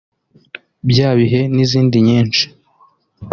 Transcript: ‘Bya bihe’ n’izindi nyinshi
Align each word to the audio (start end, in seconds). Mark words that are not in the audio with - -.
‘Bya 0.89 1.09
bihe’ 1.19 1.39
n’izindi 1.53 1.97
nyinshi 2.07 2.43